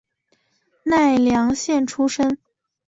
[0.81, 2.39] 奈良县出身。